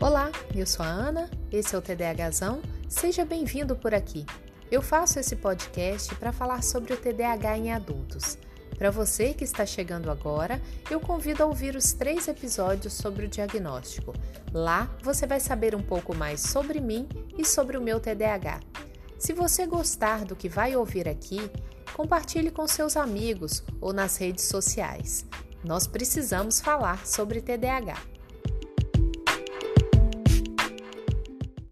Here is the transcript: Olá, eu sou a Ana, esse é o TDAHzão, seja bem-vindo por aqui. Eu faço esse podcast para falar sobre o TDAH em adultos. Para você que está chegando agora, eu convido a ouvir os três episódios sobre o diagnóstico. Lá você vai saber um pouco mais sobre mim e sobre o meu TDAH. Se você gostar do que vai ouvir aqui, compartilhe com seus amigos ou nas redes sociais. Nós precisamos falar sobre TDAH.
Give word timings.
Olá, 0.00 0.30
eu 0.54 0.64
sou 0.64 0.86
a 0.86 0.88
Ana, 0.88 1.28
esse 1.50 1.74
é 1.74 1.78
o 1.78 1.82
TDAHzão, 1.82 2.62
seja 2.88 3.24
bem-vindo 3.24 3.74
por 3.74 3.92
aqui. 3.92 4.24
Eu 4.70 4.80
faço 4.80 5.18
esse 5.18 5.34
podcast 5.34 6.14
para 6.14 6.30
falar 6.30 6.62
sobre 6.62 6.92
o 6.92 6.96
TDAH 6.96 7.58
em 7.58 7.72
adultos. 7.72 8.38
Para 8.78 8.92
você 8.92 9.34
que 9.34 9.42
está 9.42 9.66
chegando 9.66 10.08
agora, 10.08 10.62
eu 10.88 11.00
convido 11.00 11.42
a 11.42 11.46
ouvir 11.46 11.74
os 11.74 11.92
três 11.92 12.28
episódios 12.28 12.92
sobre 12.92 13.26
o 13.26 13.28
diagnóstico. 13.28 14.14
Lá 14.52 14.88
você 15.02 15.26
vai 15.26 15.40
saber 15.40 15.74
um 15.74 15.82
pouco 15.82 16.14
mais 16.14 16.42
sobre 16.42 16.80
mim 16.80 17.08
e 17.36 17.44
sobre 17.44 17.76
o 17.76 17.82
meu 17.82 17.98
TDAH. 17.98 18.60
Se 19.18 19.32
você 19.32 19.66
gostar 19.66 20.24
do 20.24 20.36
que 20.36 20.48
vai 20.48 20.76
ouvir 20.76 21.08
aqui, 21.08 21.50
compartilhe 21.92 22.52
com 22.52 22.68
seus 22.68 22.96
amigos 22.96 23.64
ou 23.80 23.92
nas 23.92 24.16
redes 24.16 24.44
sociais. 24.44 25.26
Nós 25.64 25.88
precisamos 25.88 26.60
falar 26.60 27.04
sobre 27.04 27.40
TDAH. 27.40 28.17